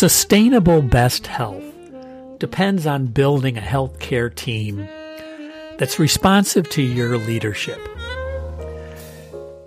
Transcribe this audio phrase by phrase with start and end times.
[0.00, 1.62] Sustainable best health
[2.38, 4.88] depends on building a healthcare team
[5.76, 7.78] that's responsive to your leadership.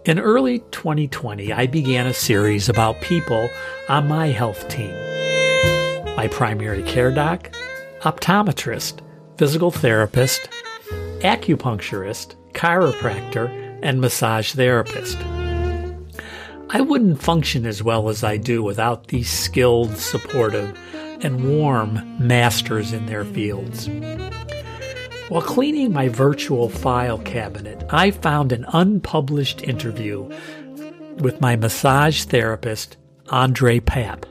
[0.05, 3.48] In early 2020, I began a series about people
[3.89, 4.95] on my health team
[6.16, 7.52] my primary care doc,
[8.00, 9.02] optometrist,
[9.38, 10.50] physical therapist,
[11.20, 13.52] acupuncturist, chiropractor,
[13.84, 15.16] and massage therapist.
[16.76, 20.76] I wouldn't function as well as I do without these skilled, supportive,
[21.22, 23.88] and warm masters in their fields.
[25.30, 30.23] While cleaning my virtual file cabinet, I found an unpublished interview
[31.20, 32.98] with my massage therapist,
[33.30, 34.23] Andre Papp.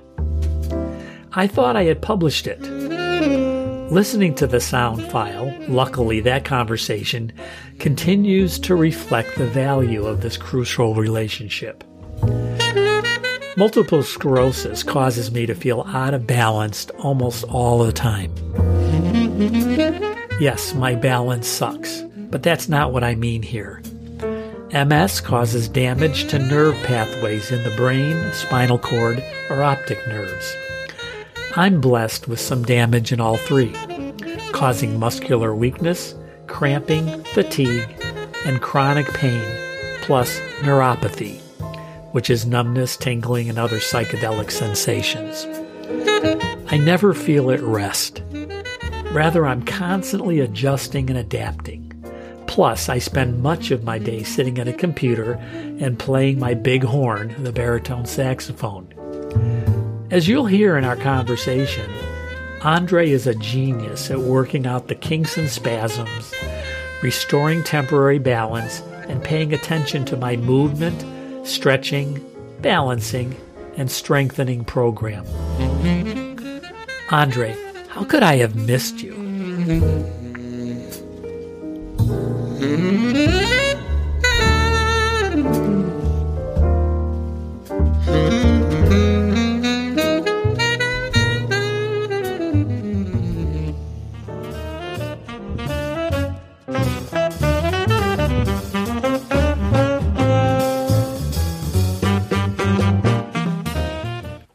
[1.35, 2.61] I thought I had published it.
[3.93, 7.33] Listening to the sound file, luckily that conversation
[7.79, 11.85] continues to reflect the value of this crucial relationship.
[13.55, 18.33] Multiple sclerosis causes me to feel out of balance almost all the time.
[20.41, 22.01] Yes, my balance sucks,
[22.31, 23.83] but that's not what I mean here.
[24.73, 30.57] MS causes damage to nerve pathways in the brain, spinal cord, or optic nerves.
[31.55, 33.75] I'm blessed with some damage in all three,
[34.53, 36.15] causing muscular weakness,
[36.47, 37.87] cramping, fatigue,
[38.47, 39.45] and chronic pain,
[40.01, 41.42] plus neuropathy
[42.13, 45.47] which is numbness, tingling, and other psychedelic sensations.
[46.71, 48.23] I never feel at rest.
[49.13, 51.89] Rather, I'm constantly adjusting and adapting.
[52.47, 55.33] Plus, I spend much of my day sitting at a computer
[55.81, 58.89] and playing my big horn, the baritone saxophone.
[60.11, 61.91] As you'll hear in our conversation,
[62.63, 66.33] Andre is a genius at working out the kinks and spasms,
[67.03, 71.05] restoring temporary balance, and paying attention to my movement
[71.45, 72.25] stretching,
[72.61, 73.37] balancing,
[73.77, 75.25] and strengthening program.
[77.11, 77.57] Andre,
[77.89, 79.13] how could I have missed you?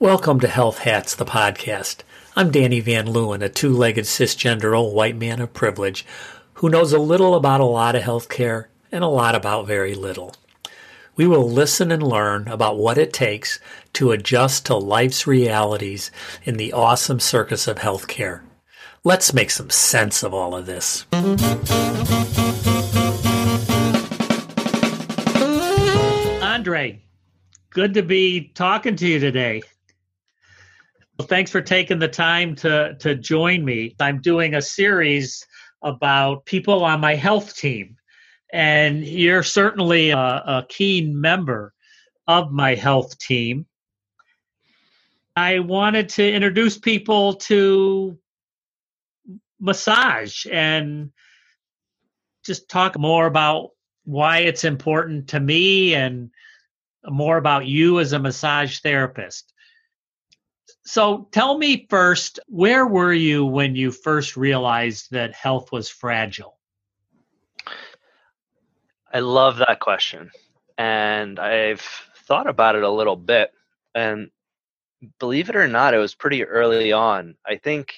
[0.08, 1.98] Welcome to Health Hats, the podcast.
[2.34, 6.06] I'm Danny Van Leeuwen, a two legged cisgender old white man of privilege
[6.54, 10.34] who knows a little about a lot of healthcare and a lot about very little.
[11.18, 13.60] We will listen and learn about what it takes
[13.96, 16.10] to adjust to life's realities
[16.46, 18.40] in the awesome circus of healthcare.
[19.04, 21.06] Let's make some sense of all of this.
[26.42, 27.02] Andre,
[27.72, 29.64] good to be talking to you today.
[31.18, 33.96] Well, thanks for taking the time to to join me.
[34.00, 35.44] I'm doing a series
[35.82, 37.96] about people on my health team,
[38.54, 41.74] and you're certainly a, a keen member
[42.28, 43.66] of my health team.
[45.36, 48.20] I wanted to introduce people to
[49.60, 51.12] massage and
[52.46, 53.72] just talk more about
[54.04, 56.30] why it's important to me and
[57.06, 59.54] more about you as a massage therapist.
[60.88, 66.58] So tell me first, where were you when you first realized that health was fragile?
[69.14, 70.32] I love that question.
[70.78, 71.82] And I've
[72.26, 73.52] thought about it a little bit.
[73.94, 74.30] And
[75.20, 77.36] believe it or not, it was pretty early on.
[77.46, 77.94] I think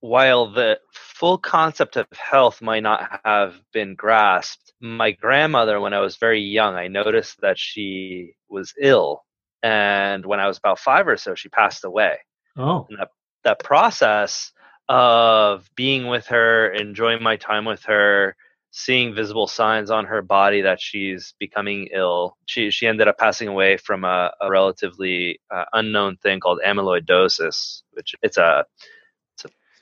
[0.00, 6.00] while the full concept of health might not have been grasped, my grandmother, when I
[6.00, 9.23] was very young, I noticed that she was ill
[9.64, 12.18] and when I was about five or so, she passed away.
[12.56, 13.08] Oh, and that
[13.44, 14.52] that process
[14.90, 18.36] of being with her, enjoying my time with her,
[18.72, 22.36] seeing visible signs on her body that she's becoming ill.
[22.44, 27.82] She she ended up passing away from a, a relatively uh, unknown thing called amyloidosis,
[27.92, 28.66] which it's a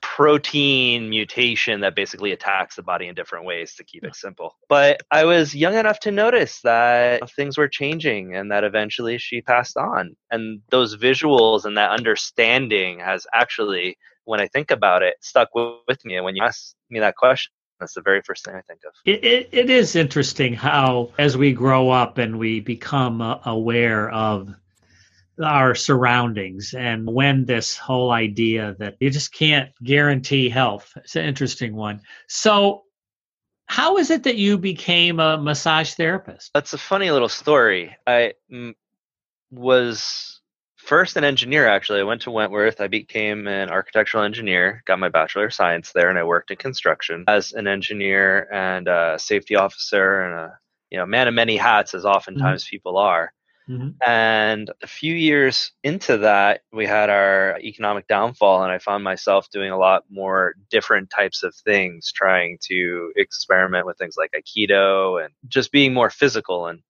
[0.03, 4.57] protein mutation that basically attacks the body in different ways to keep it simple.
[4.69, 9.41] But I was young enough to notice that things were changing and that eventually she
[9.41, 10.15] passed on.
[10.31, 16.05] And those visuals and that understanding has actually, when I think about it, stuck with
[16.05, 16.17] me.
[16.17, 18.93] And when you ask me that question, that's the very first thing I think of.
[19.05, 24.11] It, it, it is interesting how, as we grow up and we become uh, aware
[24.11, 24.55] of
[25.43, 30.93] our surroundings and when this whole idea that you just can't guarantee health.
[30.97, 32.01] It's an interesting one.
[32.29, 32.83] So,
[33.67, 36.51] how is it that you became a massage therapist?
[36.53, 37.97] That's a funny little story.
[38.07, 38.75] I m-
[39.51, 40.41] was
[40.77, 42.01] first an engineer actually.
[42.01, 42.81] I went to Wentworth.
[42.81, 46.59] I became an architectural engineer, got my bachelor of science there, and I worked in
[46.59, 50.59] construction as an engineer and a safety officer and a
[50.91, 52.71] you know man of many hats, as oftentimes mm-hmm.
[52.71, 53.33] people are.
[53.69, 53.91] Mm-hmm.
[54.07, 59.51] And a few years into that, we had our economic downfall, and I found myself
[59.51, 65.25] doing a lot more different types of things, trying to experiment with things like Aikido
[65.25, 66.67] and just being more physical.
[66.67, 66.81] And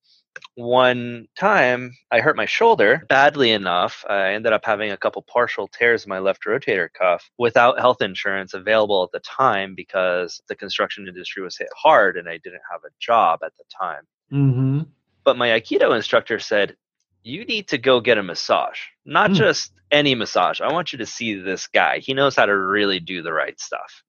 [0.54, 4.04] one time I hurt my shoulder badly enough.
[4.08, 8.02] I ended up having a couple partial tears in my left rotator cuff without health
[8.02, 12.62] insurance available at the time because the construction industry was hit hard and I didn't
[12.70, 14.02] have a job at the time.
[14.32, 14.80] Mm-hmm.
[15.24, 16.76] But my Aikido instructor said,
[17.22, 19.34] You need to go get a massage, not mm.
[19.34, 20.60] just any massage.
[20.60, 21.98] I want you to see this guy.
[21.98, 24.02] He knows how to really do the right stuff.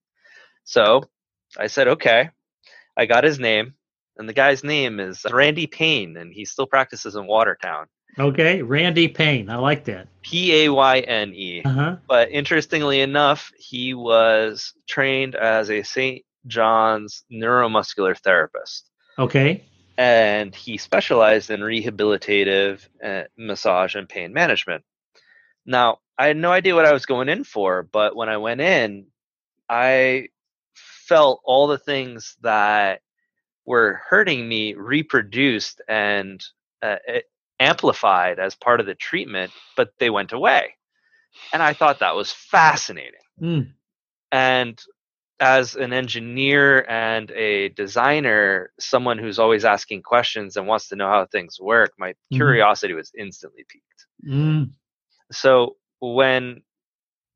[0.64, 1.04] So
[1.58, 2.30] I said, Okay.
[2.96, 3.74] I got his name,
[4.16, 7.86] and the guy's name is Randy Payne, and he still practices in Watertown.
[8.16, 9.50] Okay, Randy Payne.
[9.50, 10.06] I like that.
[10.22, 11.62] P A Y N E.
[11.64, 11.96] Uh-huh.
[12.06, 16.24] But interestingly enough, he was trained as a St.
[16.46, 18.88] John's neuromuscular therapist.
[19.18, 19.64] Okay
[19.96, 24.84] and he specialized in rehabilitative uh, massage and pain management.
[25.66, 28.60] Now, I had no idea what I was going in for, but when I went
[28.60, 29.06] in,
[29.68, 30.28] I
[30.74, 33.00] felt all the things that
[33.64, 36.44] were hurting me reproduced and
[36.82, 36.96] uh,
[37.58, 40.74] amplified as part of the treatment, but they went away.
[41.52, 43.20] And I thought that was fascinating.
[43.40, 43.72] Mm.
[44.30, 44.80] And
[45.40, 51.08] as an engineer and a designer, someone who's always asking questions and wants to know
[51.08, 52.36] how things work, my mm-hmm.
[52.36, 54.06] curiosity was instantly piqued.
[54.26, 54.70] Mm.
[55.32, 56.62] So when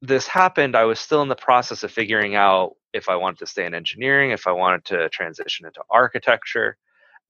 [0.01, 3.47] this happened, I was still in the process of figuring out if I wanted to
[3.47, 6.77] stay in engineering, if I wanted to transition into architecture.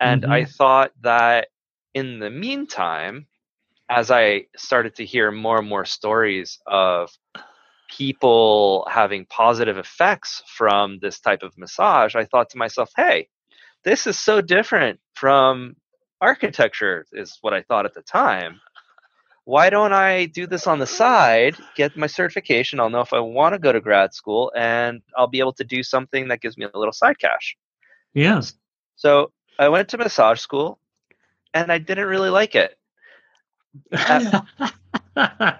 [0.00, 0.32] And mm-hmm.
[0.32, 1.49] I thought that
[1.94, 3.26] in the meantime,
[3.88, 7.11] as I started to hear more and more stories of
[7.88, 13.29] people having positive effects from this type of massage, I thought to myself, hey,
[13.85, 15.76] this is so different from
[16.20, 18.61] architecture, is what I thought at the time.
[19.44, 22.81] Why don't I do this on the side, get my certification?
[22.81, 25.64] I'll know if I want to go to grad school, and I'll be able to
[25.64, 27.56] do something that gives me a little side cash.
[28.12, 28.52] Yes.
[28.96, 30.79] So I went to massage school,
[31.55, 32.76] and I didn't really like it.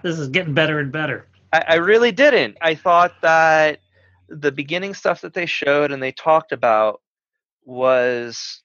[0.03, 1.28] this is getting better and better.
[1.51, 2.57] I, I really didn't.
[2.61, 3.79] I thought that
[4.27, 7.01] the beginning stuff that they showed and they talked about
[7.65, 8.61] was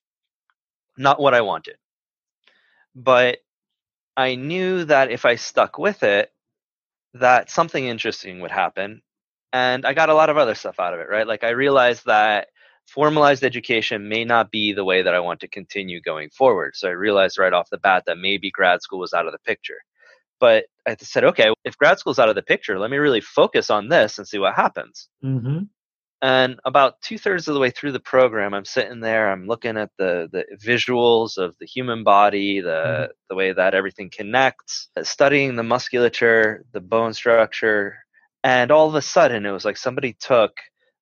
[0.97, 1.77] not what I wanted.
[2.95, 3.39] But
[4.17, 6.31] I knew that if I stuck with it,
[7.15, 9.03] that something interesting would happen.
[9.53, 11.27] And I got a lot of other stuff out of it, right?
[11.27, 12.49] Like I realized that
[12.87, 16.77] formalized education may not be the way that I want to continue going forward.
[16.77, 19.39] So I realized right off the bat that maybe grad school was out of the
[19.39, 19.79] picture.
[20.41, 23.71] But I said, okay, if grad school's out of the picture, let me really focus
[23.71, 25.09] on this and see what happens.
[25.25, 25.65] Mm-hmm.
[26.23, 29.77] And about two thirds of the way through the program, I'm sitting there, I'm looking
[29.77, 33.13] at the, the visuals of the human body, the, mm-hmm.
[33.29, 37.97] the way that everything connects, studying the musculature, the bone structure.
[38.43, 40.53] And all of a sudden, it was like somebody took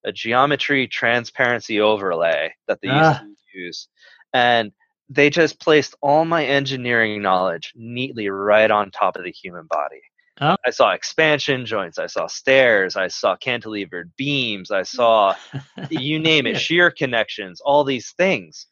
[0.05, 3.23] a geometry transparency overlay that they ah.
[3.23, 3.89] used to use
[4.33, 4.73] and
[5.09, 10.03] they just placed all my engineering knowledge neatly right on top of the human body.
[10.41, 10.57] Oh.
[10.67, 15.35] I saw expansion joints, I saw stairs, I saw cantilevered beams, I saw
[15.91, 18.67] you name it, shear connections, all these things.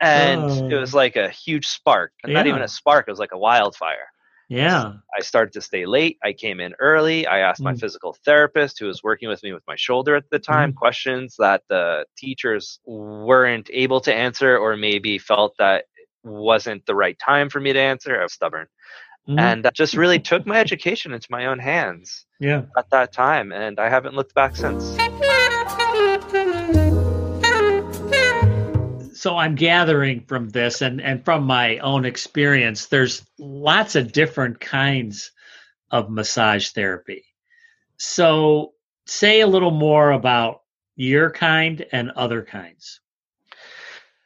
[0.00, 0.68] And oh.
[0.68, 0.96] it was oh.
[0.96, 2.12] like a huge spark.
[2.26, 2.34] Yeah.
[2.34, 4.08] Not even a spark, it was like a wildfire.
[4.50, 4.94] Yeah.
[5.16, 6.18] I started to stay late.
[6.24, 7.24] I came in early.
[7.24, 7.78] I asked my mm.
[7.78, 10.74] physical therapist, who was working with me with my shoulder at the time, mm.
[10.74, 15.84] questions that the teachers weren't able to answer or maybe felt that
[16.24, 18.18] wasn't the right time for me to answer.
[18.18, 18.66] I was stubborn.
[19.28, 19.38] Mm.
[19.38, 22.62] And just really took my education into my own hands yeah.
[22.76, 23.52] at that time.
[23.52, 24.96] And I haven't looked back since.
[29.20, 34.60] So I'm gathering from this and, and from my own experience, there's lots of different
[34.60, 35.32] kinds
[35.90, 37.26] of massage therapy.
[37.98, 38.72] So
[39.04, 40.62] say a little more about
[40.96, 43.00] your kind and other kinds.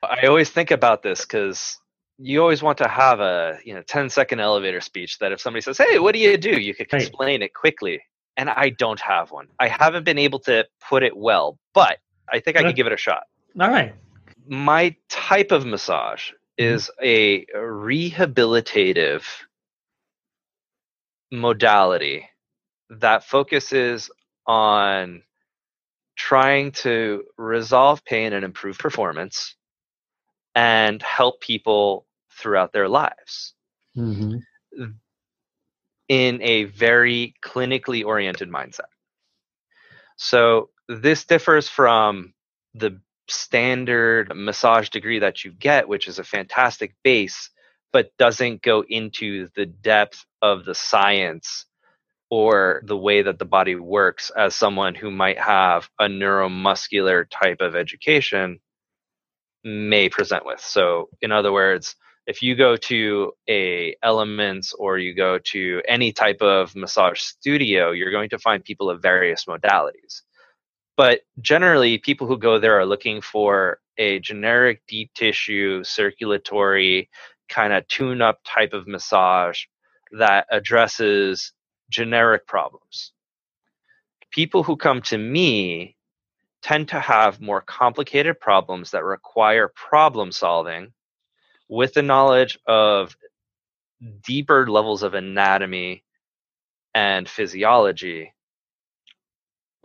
[0.01, 1.77] I always think about this because
[2.17, 5.63] you always want to have a you know 10 second elevator speech that if somebody
[5.63, 6.51] says, Hey, what do you do?
[6.61, 8.01] You could explain it quickly.
[8.37, 9.49] And I don't have one.
[9.59, 11.99] I haven't been able to put it well, but
[12.33, 13.25] I think I could give it a shot.
[13.59, 13.93] All right
[14.47, 16.75] my type of massage mm-hmm.
[16.75, 19.25] is a rehabilitative
[21.33, 22.29] modality
[22.91, 24.11] that focuses
[24.47, 25.23] on
[26.17, 29.57] trying to resolve pain and improve performance
[30.55, 32.07] and help people
[32.39, 33.55] throughout their lives.
[33.97, 34.39] Mm-hmm.
[36.09, 38.91] in a very clinically oriented mindset.
[40.17, 42.35] So this differs from
[42.75, 47.51] the standard massage degree that you get, which is a fantastic base,
[47.93, 51.67] but doesn't go into the depth of the science
[52.31, 57.61] or the way that the body works as someone who might have a neuromuscular type
[57.61, 58.59] of education
[59.63, 60.61] may present with.
[60.61, 66.13] So, in other words, if you go to a elements or you go to any
[66.13, 70.23] type of massage studio you're going to find people of various modalities
[70.97, 77.09] but generally people who go there are looking for a generic deep tissue circulatory
[77.49, 79.65] kind of tune up type of massage
[80.13, 81.53] that addresses
[81.91, 83.13] generic problems.
[84.31, 85.97] People who come to me
[86.63, 90.93] tend to have more complicated problems that require problem solving
[91.69, 93.17] with the knowledge of
[94.25, 96.03] deeper levels of anatomy
[96.95, 98.33] and physiology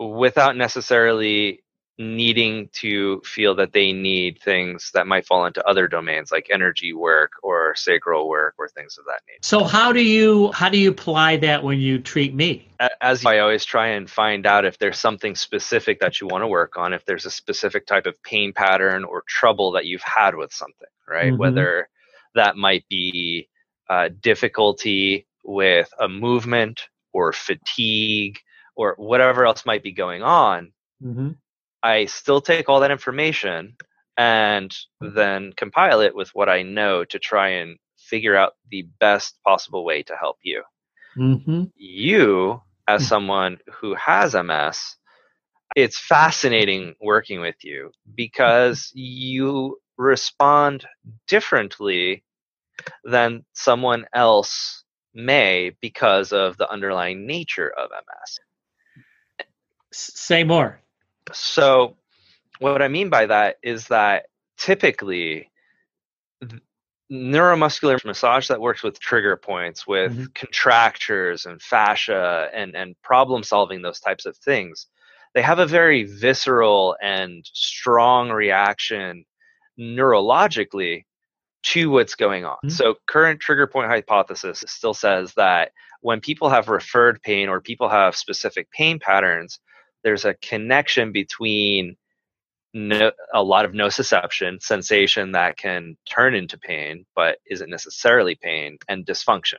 [0.00, 1.62] without necessarily
[1.98, 6.94] needing to feel that they need things that might fall into other domains like energy
[6.94, 9.40] work or sacral work or things of that nature.
[9.42, 12.66] So how do you how do you apply that when you treat me?
[13.02, 16.48] As I always try and find out if there's something specific that you want to
[16.48, 20.34] work on, if there's a specific type of pain pattern or trouble that you've had
[20.34, 21.32] with something, right?
[21.32, 21.36] Mm-hmm.
[21.36, 21.90] Whether
[22.34, 23.50] that might be
[23.90, 26.80] uh, difficulty with a movement
[27.12, 28.38] or fatigue
[28.76, 30.72] or whatever else might be going on.
[31.02, 31.30] Mm-hmm
[31.82, 33.76] I still take all that information
[34.16, 39.38] and then compile it with what I know to try and figure out the best
[39.46, 40.62] possible way to help you.
[41.16, 41.64] Mm-hmm.
[41.76, 43.08] You, as mm.
[43.08, 44.96] someone who has MS,
[45.76, 50.86] it's fascinating working with you because you respond
[51.28, 52.24] differently
[53.04, 54.84] than someone else
[55.14, 58.38] may because of the underlying nature of MS.
[59.92, 60.80] Say more.
[61.32, 61.96] So,
[62.58, 65.50] what I mean by that is that typically,
[67.10, 70.24] neuromuscular massage that works with trigger points, with mm-hmm.
[70.34, 74.86] contractures and fascia and, and problem solving, those types of things,
[75.34, 79.24] they have a very visceral and strong reaction
[79.78, 81.04] neurologically
[81.62, 82.56] to what's going on.
[82.56, 82.70] Mm-hmm.
[82.70, 87.88] So, current trigger point hypothesis still says that when people have referred pain or people
[87.88, 89.60] have specific pain patterns,
[90.04, 91.96] there's a connection between
[92.74, 98.78] no, a lot of nociception, sensation that can turn into pain, but isn't necessarily pain,
[98.88, 99.58] and dysfunction.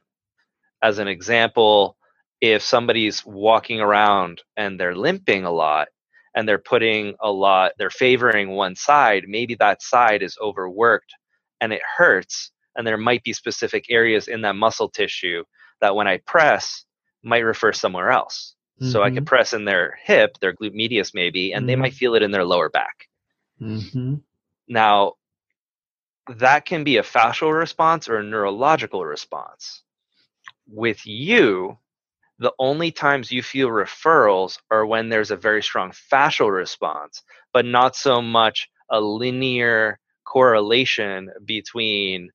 [0.84, 1.98] As an example,
[2.42, 5.90] if somebody's walking around and they're limping a lot
[6.36, 11.14] and they're putting a lot, they're favoring one side, maybe that side is overworked
[11.62, 12.52] and it hurts.
[12.78, 15.44] And there might be specific areas in that muscle tissue
[15.82, 16.86] that when I press
[17.24, 18.56] might refer somewhere else.
[18.82, 18.92] Mm-hmm.
[18.92, 19.26] So I could mm-hmm.
[19.26, 21.68] press in their hip, their glute medius maybe, and mm-hmm.
[21.68, 23.08] they might feel it in their lower back.
[23.62, 24.16] Mm-hmm.
[24.68, 25.14] Now,
[26.38, 29.84] that can be a fascial response or a neurological response.
[30.68, 31.78] With you,
[32.40, 37.22] the only times you feel referrals are when there's a very strong fascial response,
[37.54, 42.32] but not so much a linear correlation between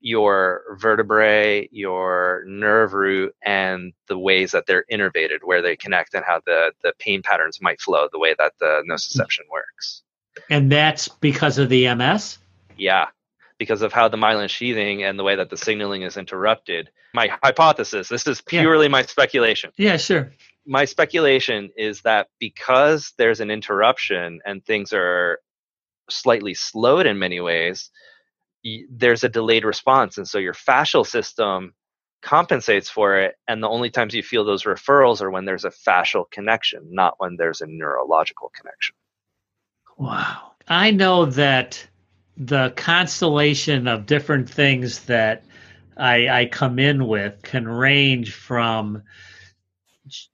[0.00, 6.24] your vertebrae, your nerve root, and the ways that they're innervated, where they connect, and
[6.24, 8.92] how the, the pain patterns might flow, the way that the mm.
[8.92, 10.02] nociception works.
[10.50, 12.38] And that's because of the MS?
[12.76, 13.06] Yeah,
[13.58, 16.90] because of how the myelin sheathing and the way that the signaling is interrupted.
[17.14, 18.90] My hypothesis, this is purely yeah.
[18.90, 19.70] my speculation.
[19.78, 20.32] Yeah, sure.
[20.66, 25.38] My speculation is that because there's an interruption and things are
[26.10, 27.90] slightly slowed in many ways,
[28.90, 31.72] there's a delayed response and so your fascial system
[32.22, 35.70] compensates for it and the only times you feel those referrals are when there's a
[35.70, 38.94] fascial connection not when there's a neurological connection.
[39.98, 40.52] Wow.
[40.68, 41.86] I know that
[42.36, 45.44] the constellation of different things that
[45.96, 49.02] I, I come in with can range from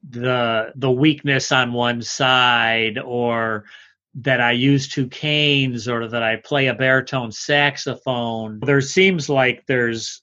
[0.09, 3.65] the the weakness on one side or
[4.15, 8.61] that I use two canes or that I play a baritone saxophone.
[8.61, 10.23] There seems like there's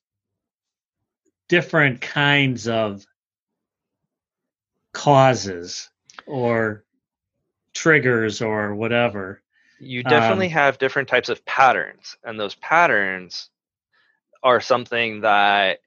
[1.47, 3.03] different kinds of
[4.93, 5.89] causes
[6.27, 6.83] or
[7.73, 9.41] triggers or whatever.
[9.79, 13.49] You definitely um, have different types of patterns, and those patterns
[14.43, 15.79] are something that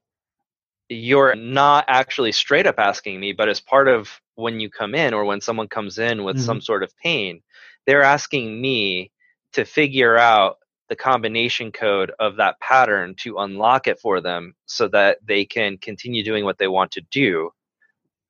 [0.88, 5.14] you're not actually straight up asking me, but as part of when you come in
[5.14, 6.44] or when someone comes in with mm-hmm.
[6.44, 7.42] some sort of pain,
[7.86, 9.10] they're asking me
[9.52, 10.58] to figure out
[10.88, 15.78] the combination code of that pattern to unlock it for them so that they can
[15.78, 17.50] continue doing what they want to do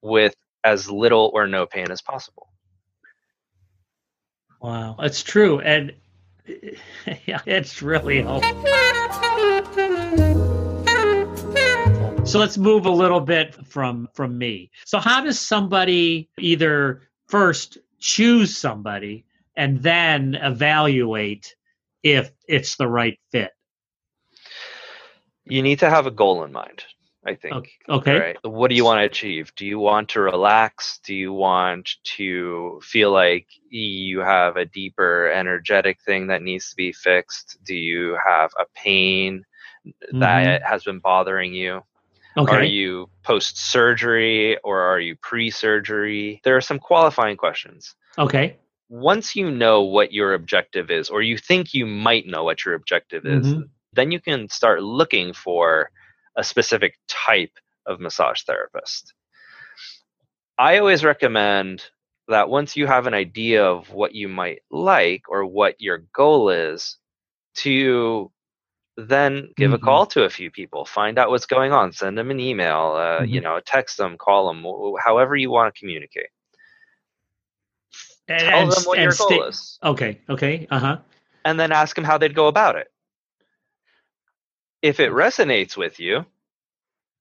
[0.00, 2.48] with as little or no pain as possible.
[4.60, 5.60] Wow, that's true.
[5.60, 5.92] And
[7.26, 9.31] yeah, it's really helpful.
[12.32, 14.70] So let's move a little bit from from me.
[14.86, 21.54] So how does somebody either first choose somebody and then evaluate
[22.02, 23.50] if it's the right fit?
[25.44, 26.84] You need to have a goal in mind.
[27.26, 27.68] I think.
[27.86, 28.18] Okay.
[28.18, 28.36] Right.
[28.42, 29.52] What do you want to achieve?
[29.54, 31.00] Do you want to relax?
[31.04, 36.76] Do you want to feel like you have a deeper energetic thing that needs to
[36.76, 37.58] be fixed?
[37.64, 39.44] Do you have a pain
[39.86, 40.18] mm-hmm.
[40.20, 41.82] that has been bothering you?
[42.36, 42.56] Okay.
[42.56, 46.40] Are you post surgery or are you pre surgery?
[46.44, 47.94] There are some qualifying questions.
[48.18, 48.56] Okay.
[48.88, 52.74] Once you know what your objective is, or you think you might know what your
[52.74, 53.62] objective is, mm-hmm.
[53.94, 55.90] then you can start looking for
[56.36, 57.52] a specific type
[57.86, 59.14] of massage therapist.
[60.58, 61.82] I always recommend
[62.28, 66.50] that once you have an idea of what you might like or what your goal
[66.50, 66.98] is,
[67.54, 68.30] to
[68.96, 69.82] then give mm-hmm.
[69.82, 72.94] a call to a few people, find out what's going on, send them an email,
[72.96, 73.24] uh, mm-hmm.
[73.26, 74.64] you know, text them, call them,
[75.02, 76.28] however you want to communicate.
[78.28, 79.78] And, Tell them what your goal is.
[79.82, 80.20] Okay.
[80.28, 80.66] Okay.
[80.70, 80.98] Uh huh.
[81.44, 82.92] And then ask them how they'd go about it
[84.82, 86.26] if it resonates with you,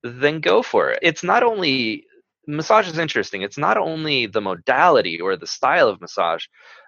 [0.04, 1.00] then go for it.
[1.04, 2.06] It's not only
[2.48, 3.44] massage is interesting.
[3.44, 6.46] It's not only the modality or the style of massage,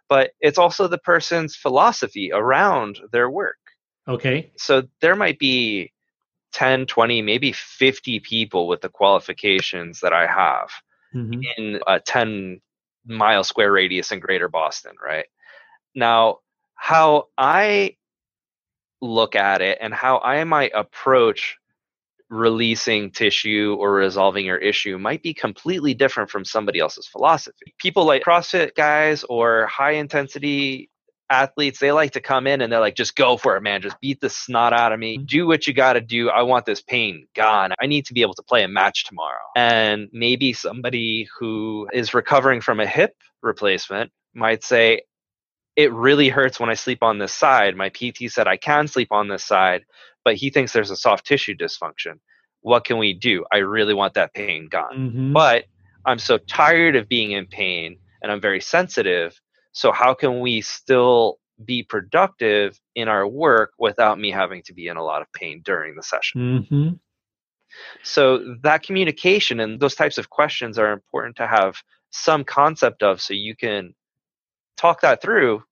[0.10, 3.58] but it's also the person's philosophy around their work.
[4.08, 4.52] Okay.
[4.58, 5.92] So there might be
[6.54, 10.70] 10, 20, maybe 50 people with the qualifications that I have
[11.14, 11.42] mm-hmm.
[11.58, 12.62] in a 10
[13.06, 15.26] mile square radius in greater Boston, right?
[15.96, 16.40] Now,
[16.76, 17.98] how I
[19.02, 21.58] look at it and how I might approach
[22.30, 27.74] releasing tissue or resolving your issue might be completely different from somebody else's philosophy.
[27.78, 30.90] People like CrossFit guys or high intensity
[31.34, 33.82] athletes, they like to come in and they're like, just go for it, man.
[33.82, 35.18] Just beat the snot out of me.
[35.18, 35.26] Mm-hmm.
[35.26, 36.30] Do what you got to do.
[36.30, 37.74] I want this pain gone.
[37.82, 39.42] I need to be able to play a match tomorrow.
[39.56, 45.02] And maybe somebody who is recovering from a hip replacement might say,
[45.76, 47.76] it really hurts when I sleep on this side.
[47.76, 49.86] My PT said I can sleep on this side,
[50.24, 52.20] but he thinks there's a soft tissue dysfunction.
[52.62, 53.44] What can we do?
[53.52, 54.96] I really want that pain gone.
[54.96, 55.34] Mm-hmm.
[55.34, 55.66] But
[56.06, 59.40] I'm so tired of being in pain and I'm very sensitive.
[59.74, 64.88] So, how can we still be productive in our work without me having to be
[64.88, 66.68] in a lot of pain during the session?
[66.72, 66.90] Mm-hmm.
[68.04, 71.76] So, that communication and those types of questions are important to have
[72.14, 73.94] some concept of so you can
[74.78, 75.64] talk that through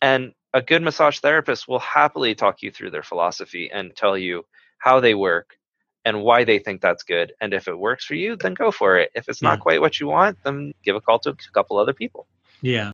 [0.00, 4.44] and a good massage therapist will happily talk you through their philosophy and tell you
[4.78, 5.58] how they work
[6.04, 8.96] and why they think that's good and if it works for you then go for
[8.96, 9.50] it if it's yeah.
[9.50, 12.26] not quite what you want then give a call to a couple other people
[12.62, 12.92] yeah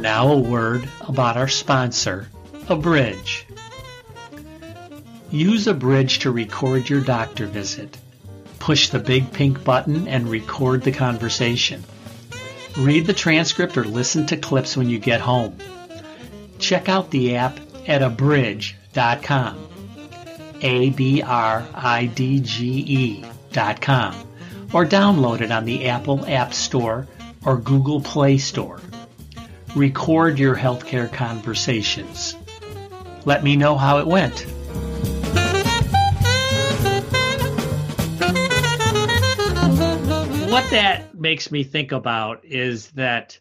[0.00, 2.28] now a word about our sponsor
[2.68, 3.46] abridge
[5.30, 7.98] Use Abridge to record your doctor visit.
[8.60, 11.84] Push the big pink button and record the conversation.
[12.78, 15.58] Read the transcript or listen to clips when you get home.
[16.58, 19.77] Check out the app at abridge.com.
[20.62, 24.14] A B R I D G E dot com
[24.72, 27.06] or download it on the Apple App Store
[27.44, 28.80] or Google Play Store.
[29.74, 32.36] Record your healthcare conversations.
[33.24, 34.46] Let me know how it went.
[40.58, 43.38] what that makes me think about is that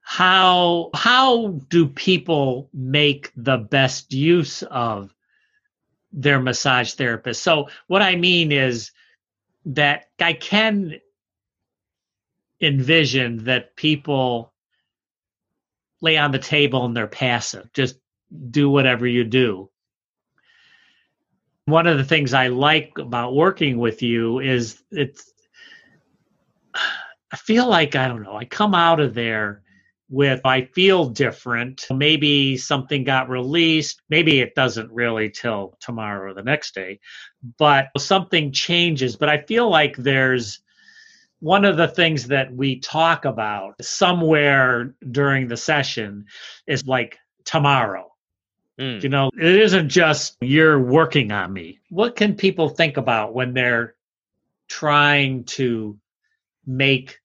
[0.00, 5.14] how how do people make the best use of
[6.16, 7.42] their massage therapist.
[7.42, 8.90] So what i mean is
[9.66, 10.98] that i can
[12.60, 14.52] envision that people
[16.00, 17.98] lay on the table and they're passive just
[18.50, 19.70] do whatever you do.
[21.66, 25.32] One of the things I like about working with you is it's
[27.32, 29.62] I feel like I don't know, I come out of there
[30.08, 31.84] with I feel different.
[31.90, 34.02] Maybe something got released.
[34.08, 37.00] Maybe it doesn't really till tomorrow or the next day,
[37.58, 39.16] but something changes.
[39.16, 40.60] But I feel like there's
[41.40, 46.26] one of the things that we talk about somewhere during the session
[46.66, 48.10] is like tomorrow
[48.78, 49.02] Mm.
[49.02, 51.80] You know, it isn't just you're working on me.
[51.88, 53.94] What can people think about when they're
[54.68, 55.98] trying to
[56.66, 57.20] make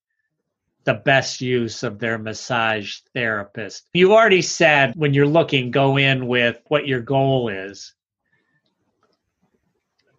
[0.83, 3.87] the best use of their massage therapist?
[3.93, 7.93] You already said when you're looking, go in with what your goal is.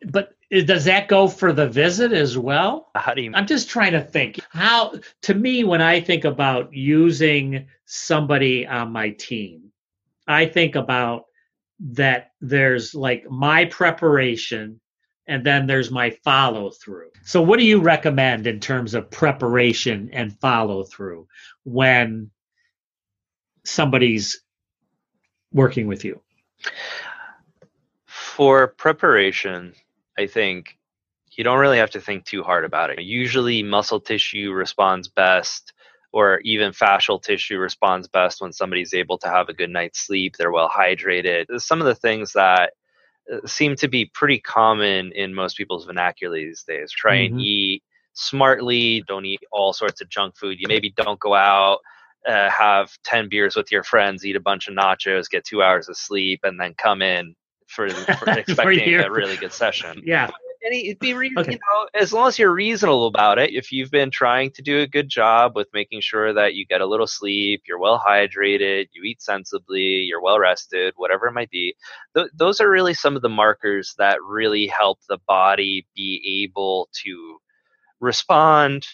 [0.04, 2.90] But does that go for the visit as well?
[2.94, 3.32] How do you?
[3.34, 8.92] I'm just trying to think how, to me, when I think about using somebody on
[8.92, 9.72] my team,
[10.28, 11.24] I think about
[11.80, 14.80] that there's like my preparation
[15.26, 17.10] and then there's my follow through.
[17.24, 21.28] So, what do you recommend in terms of preparation and follow through
[21.64, 22.30] when
[23.64, 24.42] somebody's
[25.52, 26.20] working with you?
[28.06, 29.74] For preparation,
[30.18, 30.78] I think
[31.32, 33.00] you don't really have to think too hard about it.
[33.00, 35.72] Usually, muscle tissue responds best,
[36.12, 40.36] or even fascial tissue responds best when somebody's able to have a good night's sleep,
[40.36, 41.46] they're well hydrated.
[41.58, 42.72] Some of the things that
[43.46, 46.90] seem to be pretty common in most people's vernacular these days.
[46.92, 47.26] Try Mhm.
[47.26, 47.82] and eat
[48.14, 50.58] smartly, don't eat all sorts of junk food.
[50.60, 51.78] You maybe don't go out.
[52.26, 55.88] Uh, have 10 beers with your friends, eat a bunch of nachos, get two hours
[55.88, 57.34] of sleep, and then come in
[57.66, 60.28] for, for expecting a really good session Yeah.
[60.64, 61.52] It'd be re- Okay.
[61.52, 64.80] you know as long as you're reasonable about it if you've been trying to do
[64.80, 68.86] a good job with making sure that you get a little sleep you're well hydrated
[68.92, 71.74] you eat sensibly you're well rested whatever it might be
[72.16, 76.88] th- those are really some of the markers that really help the body be able
[76.92, 77.38] to
[78.00, 78.86] respond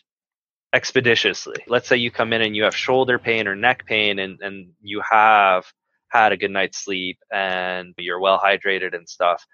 [0.74, 4.38] expeditiously let's say you come in and you have shoulder pain or neck pain and,
[4.42, 5.64] and you have
[6.10, 9.46] had a good night's sleep and you're well hydrated and stuff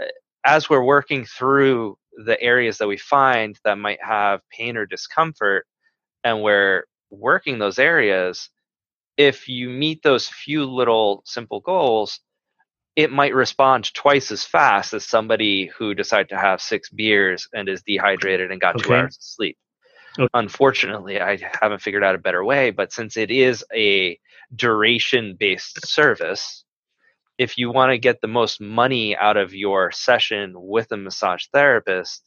[0.00, 0.06] uh,
[0.44, 5.66] as we're working through the areas that we find that might have pain or discomfort
[6.24, 8.50] and we're working those areas
[9.16, 12.20] if you meet those few little simple goals
[12.96, 17.68] it might respond twice as fast as somebody who decided to have six beers and
[17.68, 19.56] is dehydrated and got two hours of sleep
[20.18, 20.28] Okay.
[20.34, 24.18] unfortunately i haven't figured out a better way but since it is a
[24.56, 26.64] duration based service
[27.40, 31.46] if you want to get the most money out of your session with a massage
[31.54, 32.22] therapist,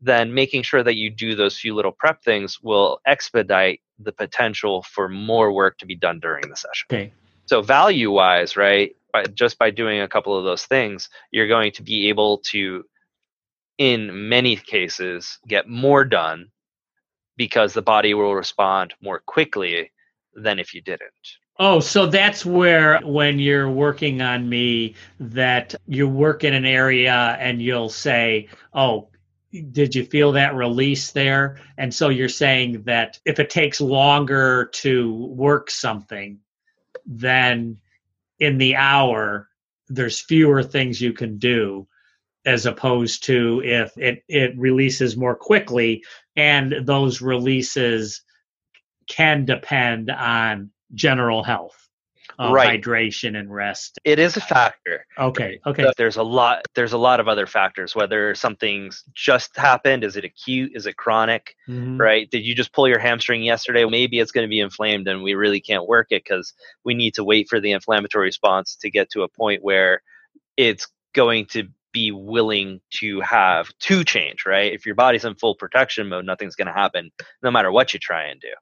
[0.00, 4.84] then making sure that you do those few little prep things will expedite the potential
[4.84, 6.86] for more work to be done during the session.
[6.92, 7.12] Okay.
[7.46, 11.72] So, value wise, right, by, just by doing a couple of those things, you're going
[11.72, 12.84] to be able to,
[13.78, 16.52] in many cases, get more done
[17.36, 19.90] because the body will respond more quickly
[20.34, 21.10] than if you didn't.
[21.58, 27.36] Oh, so that's where when you're working on me, that you work in an area
[27.40, 29.08] and you'll say, "Oh,
[29.72, 34.66] did you feel that release there?" And so you're saying that if it takes longer
[34.74, 36.38] to work something,
[37.06, 37.78] then
[38.40, 39.48] in the hour
[39.88, 41.86] there's fewer things you can do
[42.46, 46.04] as opposed to if it it releases more quickly
[46.36, 48.22] and those releases
[49.08, 51.76] can depend on general health
[52.38, 52.82] of Right.
[52.82, 53.98] hydration and rest.
[54.04, 55.06] It is a factor.
[55.18, 55.84] okay okay.
[55.84, 60.16] But there's a lot there's a lot of other factors whether something's just happened is
[60.16, 61.98] it acute is it chronic Mhm.
[61.98, 62.28] right?
[62.30, 63.84] Did you just pull your hamstring yesterday?
[63.84, 66.52] Maybe it's going to be inflamed and we really can't work it because
[66.84, 70.02] we need to wait for the inflammatory response to get to a point where
[70.56, 74.72] it's going to be willing to have to change right?
[74.74, 77.10] If your body's in full protection mode nothing's going to happen
[77.42, 78.52] no matter what you try and do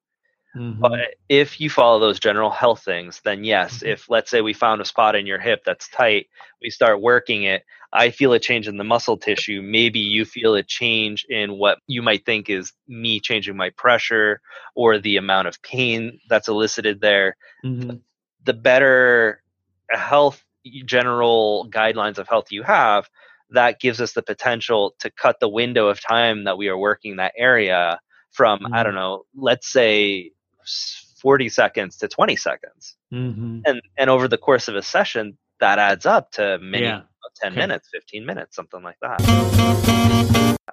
[0.56, 0.78] Mhm.
[0.80, 3.92] but if you follow those general health things, then yes, Mhm.
[3.92, 6.26] if let's say we found a spot in your hip that's tight,
[6.62, 9.62] we start working it, I feel a change in the muscle tissue.
[9.62, 14.40] Maybe you feel a change in what you might think is me changing my pressure
[14.74, 17.36] or the amount of pain that's elicited there.
[17.64, 18.02] Mhm.
[18.44, 19.42] The better
[19.90, 20.44] health
[20.86, 23.08] general guidelines of health you have,
[23.50, 27.16] that gives us the potential to cut the window of time that we are working
[27.16, 28.00] that area
[28.32, 28.82] from, I Mhm.
[28.82, 30.32] don't know, let's say
[30.66, 32.96] 40 seconds to 20 seconds.
[33.12, 33.62] Mhm.
[33.64, 37.02] And and over the course of a session, that adds up to many Yeah.
[37.40, 37.60] 10 Okay.
[37.60, 39.20] minutes, 15 minutes, something like that.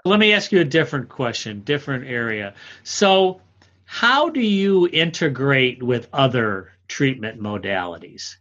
[0.06, 2.54] Let me ask you a different question, different area.
[2.84, 3.42] So,
[3.86, 8.36] how do you integrate with other treatment modalities?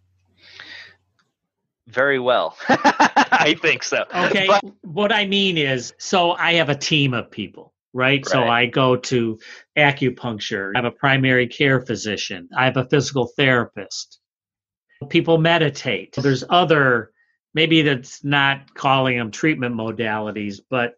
[1.87, 2.57] Very well.
[2.69, 4.05] I think so.
[4.15, 4.47] Okay.
[4.47, 8.27] But- what I mean is, so I have a team of people, right?
[8.27, 9.39] So I go to
[9.77, 14.19] acupuncture, I have a primary care physician, I have a physical therapist.
[15.09, 16.15] People meditate.
[16.15, 17.11] There's other,
[17.55, 20.95] maybe that's not calling them treatment modalities, but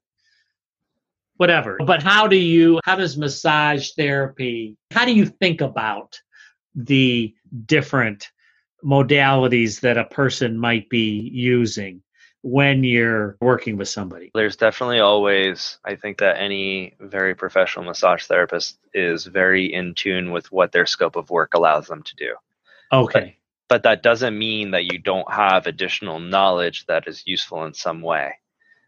[1.37, 1.79] whatever.
[1.85, 6.21] But how do you, how does massage therapy, how do you think about
[6.75, 7.35] the
[7.67, 8.29] different
[8.85, 12.03] modalities that a person might be using
[12.43, 14.31] when you're working with somebody?
[14.35, 20.33] There's definitely always, I think that any very professional massage therapist is very in tune
[20.33, 22.35] with what their scope of work allows them to do.
[22.93, 23.37] Okay.
[23.69, 27.75] But, but that doesn't mean that you don't have additional knowledge that is useful in
[27.75, 28.35] some way.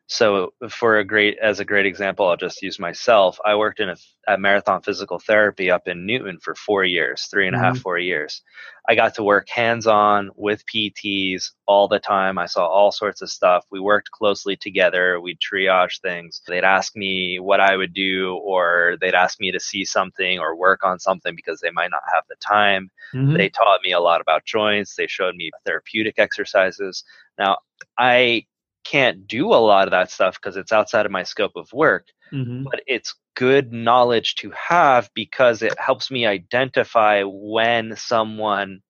[0.07, 3.39] So for a great as a great example, I'll just use myself.
[3.43, 3.97] I worked in a,
[4.29, 7.81] a marathon physical therapy up in Newton for four years, three and a half, Mhm.
[7.81, 8.43] four years.
[8.87, 12.37] I got to work hands on with PTs all the time.
[12.37, 13.65] I saw all sorts of stuff.
[13.71, 15.23] We worked closely together.
[15.23, 16.43] We'd triage things.
[16.47, 20.55] They'd ask me what I would do, or they'd ask me to see something or
[20.55, 22.91] work on something because they might not have the time.
[23.15, 23.39] Mhm.
[23.39, 24.95] They taught me a lot about joints.
[24.97, 27.05] They showed me therapeutic exercises.
[27.39, 27.57] Now,
[27.97, 28.45] I
[28.85, 32.07] can't do a lot of that stuff because it's outside of my scope of work,
[32.33, 32.65] Mhm.
[32.65, 38.81] but it's good knowledge to have because it helps me identify when someone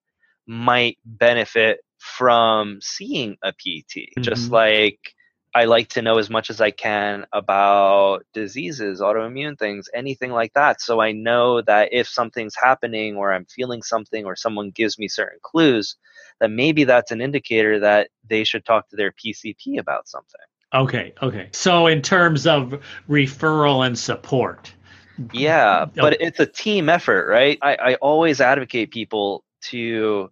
[0.46, 4.12] might benefit from seeing a PT.
[4.20, 4.52] Just Mhm.
[4.52, 5.14] like
[5.54, 10.52] I like to know as much as I can about diseases, autoimmune things, anything like
[10.54, 10.80] that.
[10.80, 15.06] So I know that if something's happening or I'm feeling something or someone gives me
[15.06, 15.96] certain clues,
[16.40, 20.40] that maybe that's an indicator that they should talk to their PCP about something.
[20.74, 21.14] Okay.
[21.22, 21.48] Okay.
[21.52, 24.74] So in terms of referral and support.
[25.32, 26.24] Yeah, oh but Okay.
[26.26, 27.58] it's a team effort, right?
[27.62, 30.30] I, I always advocate people to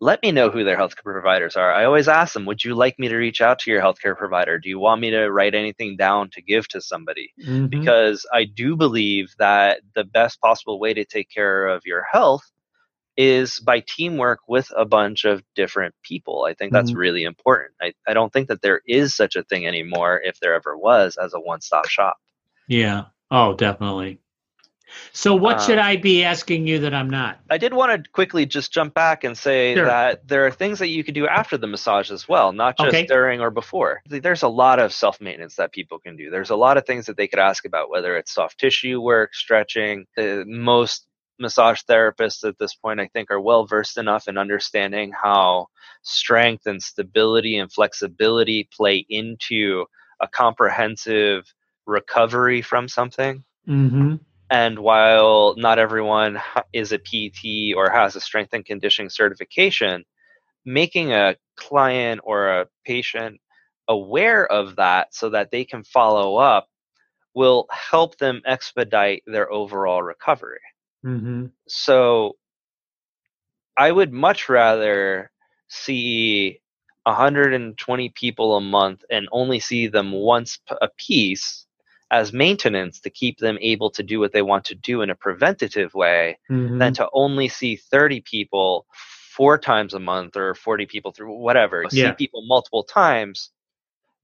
[0.00, 1.72] let me know who their healthcare providers are.
[1.72, 4.58] I always ask them, would you like me to reach out to your healthcare provider?
[4.58, 7.32] Do you want me to write anything down to give to somebody?
[7.42, 7.70] Mhm.
[7.70, 12.42] Because I do believe that the best possible way to take care of your health
[13.16, 16.44] is by teamwork with a bunch of different people.
[16.44, 16.96] I think that's Mhm.
[16.96, 17.72] really important.
[17.80, 21.16] I, I don't think that there is such a thing anymore, if there ever was,
[21.16, 22.18] as a one stop shop.
[22.68, 23.04] Yeah.
[23.30, 24.18] Oh, definitely.
[25.12, 27.40] So what should I be asking you that I'm not?
[27.50, 29.84] I did want to quickly just jump back and say Sure.
[29.86, 32.88] that there are things that you could do after the massage as well, not just
[32.88, 33.06] Okay.
[33.06, 34.02] during or before.
[34.06, 36.30] There's a lot of self maintenance that people can do.
[36.30, 39.34] There's a lot of things that they could ask about, whether it's soft tissue work,
[39.34, 40.06] stretching.
[40.16, 41.06] Uh, most
[41.38, 45.66] massage therapists at this point, I think, are well versed enough in understanding how
[46.02, 49.84] strength and stability and flexibility play into
[50.20, 51.52] a comprehensive
[51.86, 53.44] recovery from something.
[53.68, 54.14] Mm-hmm.
[54.50, 56.40] And while not everyone
[56.72, 60.04] is a PT or has a strength and conditioning certification,
[60.64, 63.40] making a client or a patient
[63.88, 66.68] aware of that so that they can follow up
[67.34, 70.60] will help them expedite their overall recovery.
[71.04, 71.46] Mm-hmm.
[71.68, 72.36] So
[73.76, 75.30] I would much rather
[75.68, 76.60] see
[77.04, 81.65] 120 people a month and only see them once a piece
[82.10, 85.14] as maintenance to keep them able to do what they want to do in a
[85.14, 86.78] preventative way Mm-hmm.
[86.78, 88.86] than to only see 30 people
[89.36, 92.10] four times a month or 40 people through whatever Yeah.
[92.10, 93.50] see people multiple times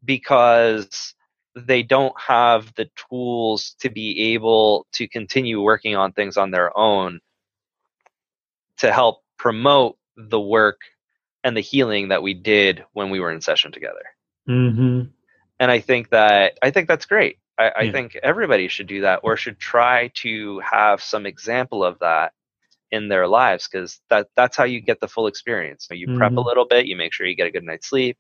[0.05, 1.15] because
[1.55, 6.77] they don't have the tools to be able to continue working on things on their
[6.77, 7.21] own
[8.79, 10.81] to help promote the work
[11.45, 14.05] and the healing that we did when we were in session together
[14.49, 15.09] Mm-hmm.
[15.61, 17.93] and i think that i think that's great i, I Yeah.
[17.93, 22.33] think everybody should do that or should try to have some example of that
[22.91, 26.41] in their lives because that that's how you get the full experience you prep a
[26.41, 26.47] Mhm.
[26.47, 28.19] little bit you make sure you get a good night's sleep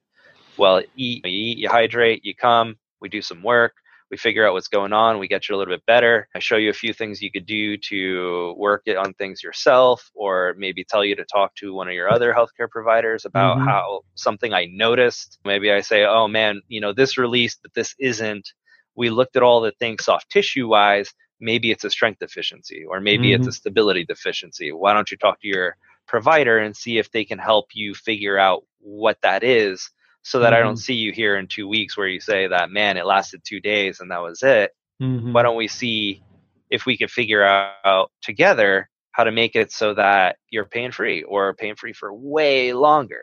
[0.56, 3.74] well eat you eat you hydrate you come we do some work
[4.10, 6.56] we figure out what's going on we get you a little bit better i show
[6.56, 10.84] you a few things you could do to work it on things yourself or maybe
[10.84, 13.66] tell you to talk to one of your other healthcare providers about Mhm.
[13.66, 17.94] how something i noticed maybe i say oh man you know this released but this
[17.98, 18.52] isn't
[18.94, 23.00] we looked at all the things soft tissue wise maybe it's a strength deficiency or
[23.00, 25.76] maybe it's a stability deficiency why don't you talk to your
[26.06, 29.90] provider and see if they can help you figure out what that is
[30.22, 30.78] so that I don't Mhm.
[30.78, 34.00] see you here in two weeks where you say that, man, it lasted two days
[34.00, 34.72] and that was it.
[35.00, 35.32] Mm-hmm.
[35.32, 36.22] Why don't we see
[36.70, 41.22] if we could figure out together how to make it so that you're pain free
[41.24, 43.22] or pain free for way longer?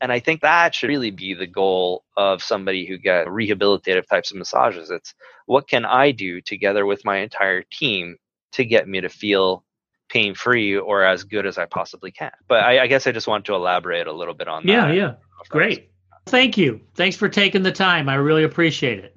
[0.00, 4.30] And I think that should really be the goal of somebody who gets rehabilitative types
[4.30, 4.90] of massages.
[4.90, 5.14] It's
[5.46, 8.16] what can I do together with my entire team
[8.52, 9.64] to get me to feel
[10.08, 12.30] pain free or as good as I possibly can.
[12.48, 14.94] But I, I guess I just want to elaborate a little bit on Yeah, that.
[14.94, 15.02] yeah.
[15.02, 15.14] Yeah.
[15.50, 15.90] Great.
[16.26, 16.80] Thank you.
[16.94, 18.08] Thanks for taking the time.
[18.08, 19.16] I really appreciate it.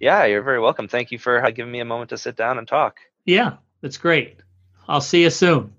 [0.00, 0.88] Yeah, you're very welcome.
[0.88, 2.96] Thank you for uh, giving me a moment to sit down and talk.
[3.24, 4.38] Yeah, that's great.
[4.88, 5.72] I'll see you soon.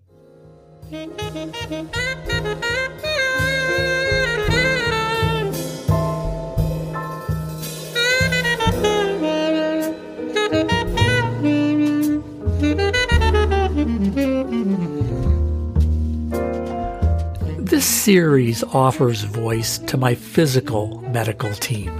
[17.81, 21.91] Series offers voice to my physical medical team.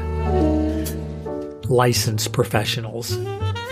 [1.64, 3.18] Licensed professionals.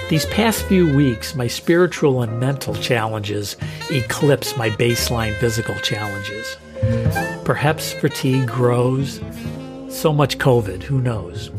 [0.10, 3.56] These past few weeks, my spiritual and mental challenges
[3.92, 6.58] eclipse my baseline physical challenges.
[7.46, 9.22] Perhaps fatigue grows.
[9.90, 11.52] So much COVID, who knows?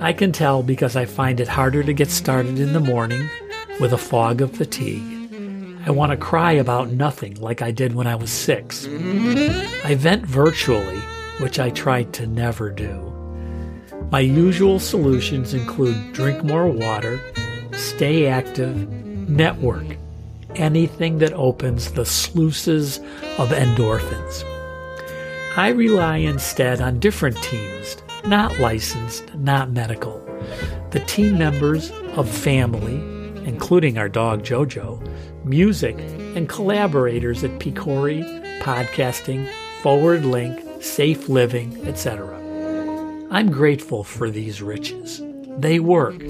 [0.00, 3.28] I can tell because I find it harder to get started in the morning
[3.80, 5.13] with a fog of fatigue.
[5.86, 8.86] I want to cry about nothing like I did when I was six.
[8.86, 10.98] I vent virtually,
[11.40, 13.12] which I try to never do.
[14.10, 17.20] My usual solutions include drink more water,
[17.72, 18.88] stay active,
[19.28, 19.98] network,
[20.54, 22.98] anything that opens the sluices
[23.36, 24.42] of endorphins.
[25.54, 30.18] I rely instead on different teams, not licensed, not medical.
[30.92, 32.94] The team members of family,
[33.46, 35.06] including our dog Jojo,
[35.44, 35.98] music,
[36.36, 39.50] and collaborators at PCORI, podcasting,
[39.82, 42.36] Forward Link, Safe Living, etc.
[43.30, 45.20] I'm grateful for these riches.
[45.58, 46.20] They work.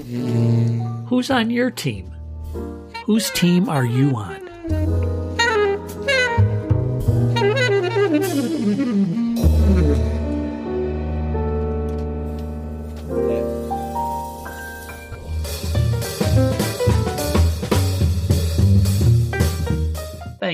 [1.06, 2.10] Who's on your team?
[3.04, 5.03] Whose team are you on?